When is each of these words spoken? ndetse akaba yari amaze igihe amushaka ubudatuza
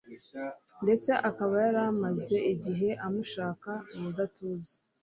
ndetse 0.83 1.11
akaba 1.29 1.53
yari 1.65 1.79
amaze 1.91 2.35
igihe 2.53 2.89
amushaka 3.05 3.71
ubudatuza 3.95 4.75